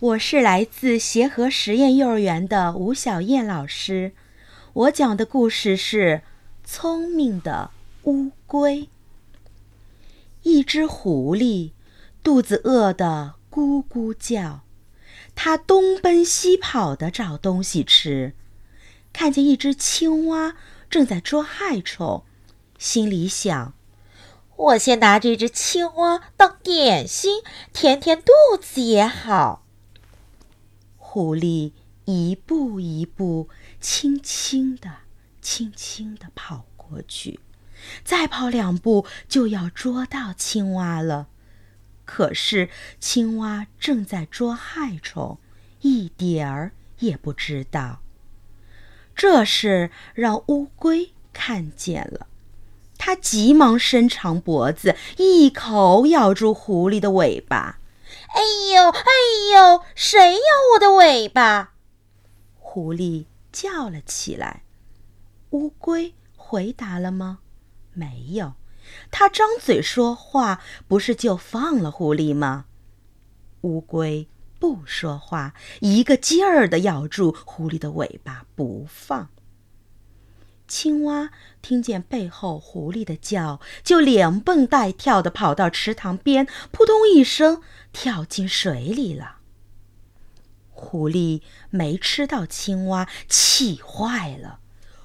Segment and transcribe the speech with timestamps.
[0.00, 4.12] 我是来自协和实验幼儿园的吴小燕老师，
[4.72, 6.22] 我讲的故事是
[6.70, 7.72] 《聪明的
[8.04, 8.82] 乌龟》。
[10.44, 11.72] 一只狐狸
[12.22, 14.60] 肚子饿得咕咕叫，
[15.34, 18.34] 它东奔西跑的找东西吃，
[19.12, 20.54] 看见一只青蛙
[20.88, 22.22] 正在捉害虫，
[22.78, 23.74] 心里想：
[24.54, 27.42] 我先拿这只青蛙当点心，
[27.72, 28.30] 填填肚
[28.62, 29.64] 子也好。
[31.18, 31.72] 狐狸
[32.04, 33.48] 一步一步，
[33.80, 34.88] 轻轻地、
[35.42, 37.40] 轻轻地跑过去，
[38.04, 41.26] 再跑两步就要捉到青蛙了。
[42.04, 42.68] 可是
[43.00, 45.40] 青蛙正在捉害虫，
[45.80, 47.98] 一点儿也不知道。
[49.16, 52.28] 这事让乌龟看见了，
[52.96, 57.77] 它急忙伸长脖子，一口咬住狐狸的尾巴。
[58.28, 58.42] 哎
[58.74, 59.10] 呦，哎
[59.52, 59.82] 呦！
[59.94, 60.40] 谁咬
[60.74, 61.74] 我的尾巴？
[62.58, 64.62] 狐狸叫了起来。
[65.50, 67.40] 乌龟回答了吗？
[67.92, 68.54] 没有。
[69.10, 72.66] 它张嘴说话，不是就放了狐狸吗？
[73.62, 79.30] 乌龟不说话，一个劲儿地咬住狐狸的尾巴不放。
[80.68, 81.30] 青蛙
[81.62, 89.38] 听见背后狐狸的叫，就连蹦带跳地跑到池塘边，扑通一声跳进水里了。
[90.70, 94.60] 狐狸没吃到青蛙，气坏了，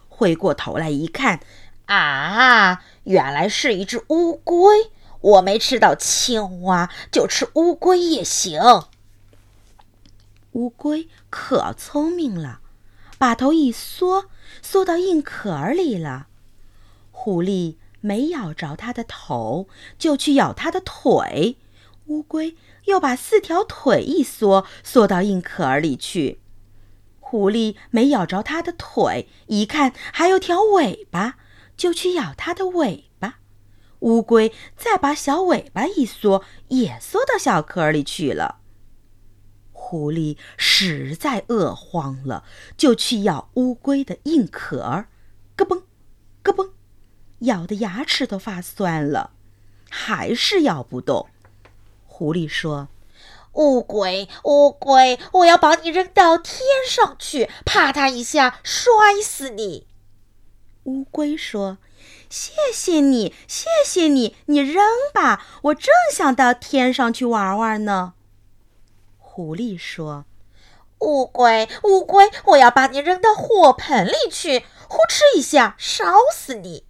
[0.10, 1.40] 回过头来一看，
[1.86, 4.92] 啊，原来是一只乌龟！
[5.22, 8.62] 我没吃到青蛙，就吃乌龟也行。
[10.52, 12.60] 乌龟可聪明了。
[13.18, 14.26] 把头一缩，
[14.62, 16.28] 缩到硬壳里了。
[17.12, 21.58] 狐狸没咬着它的头，就去咬它的腿。
[22.08, 26.42] 乌龟又把四条腿一缩，缩到硬壳里去。
[27.20, 31.38] 狐狸没咬着它的腿，一看还有条尾巴，
[31.78, 33.40] 就去咬它的尾巴。
[34.00, 38.60] 乌龟再把小尾巴一缩，也缩到小壳里去了。
[39.94, 42.44] 狐狸实在饿慌了，
[42.76, 45.06] 就去咬乌龟的硬壳，
[45.56, 45.84] 咯嘣，
[46.42, 46.72] 咯嘣，
[47.42, 49.30] 咬的牙齿都发酸了，
[49.92, 51.28] 还是咬不动。
[52.08, 52.88] 狐狸说
[53.54, 59.86] ：“乌龟，乌龟，我要把你扔到天上去，啪嗒一下摔死你。”
[60.86, 61.78] 乌龟说
[62.32, 64.84] ：“谢谢你，谢谢你，你扔
[65.14, 68.14] 吧，我正想到天上去玩玩呢。”
[69.36, 70.26] 狐狸说
[71.02, 76.86] ：“乌龟，乌龟，我要把你扔到火盆里去，呼哧一下烧死你。”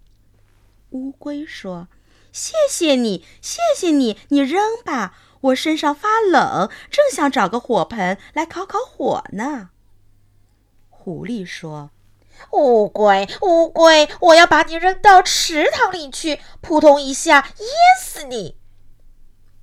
[0.92, 1.88] 乌龟说
[2.30, 9.70] ：“谢谢你，谢谢你，你扔吧，我身上发冷，正想找个火盆来烤烤火呢。”
[10.92, 11.92] 狐狸说
[12.52, 17.68] ：“乌龟，乌龟，我要把你扔到池塘里去，扑通一下淹
[17.98, 18.58] 死你。”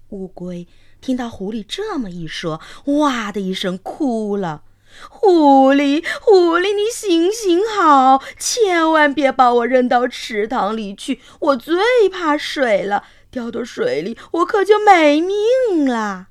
[0.09, 0.67] 乌龟。
[1.01, 4.63] 听到狐狸这么一说，哇的一声哭了。
[5.09, 16.27] 狐狸，狐狸，你行行好，千万别把我扔到池塘里去，我最怕水了，掉到水里我可就没命了。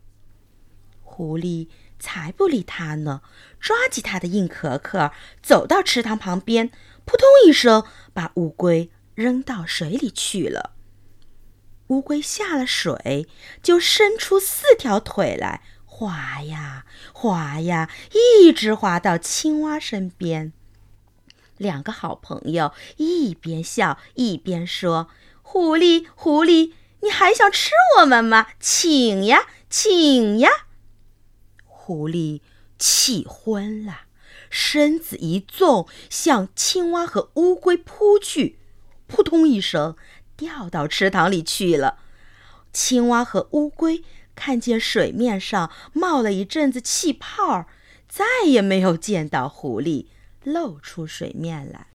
[1.02, 3.22] 狐狸才不理他呢，
[3.58, 5.10] 抓起他的硬壳壳，
[5.42, 6.70] 走到池塘旁边，
[7.06, 10.72] 扑通一声把乌龟扔到水里去了。
[11.90, 13.26] 乌龟下了水，
[13.62, 17.90] 就伸出四条腿来，滑呀滑呀，
[18.44, 20.52] 一直滑到青蛙身边。
[21.56, 25.08] 两个好朋友一边笑一边说
[25.42, 28.46] ：“狐狸，狐狸，你还想吃我们吗？
[28.60, 30.48] 请呀，请呀！”
[31.66, 32.40] 狐狸
[32.78, 34.02] 气昏了，
[34.48, 38.60] 身子一纵，向青蛙和乌龟扑去，
[39.08, 39.96] 扑通一声。
[40.40, 41.98] 掉到池塘里去了。
[42.72, 44.02] 青蛙和乌龟
[44.34, 47.66] 看见水面上冒了一阵子气泡，
[48.08, 50.06] 再也没有见到狐狸
[50.42, 51.88] 露出水面来。